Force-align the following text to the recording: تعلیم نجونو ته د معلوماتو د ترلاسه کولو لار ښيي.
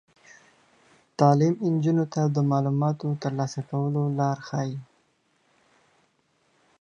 تعلیم 1.19 1.53
نجونو 1.73 2.05
ته 2.13 2.21
د 2.35 2.37
معلوماتو 2.49 3.03
د 3.09 3.13
ترلاسه 3.23 3.59
کولو 3.69 4.03
لار 4.19 4.37
ښيي. 4.47 4.75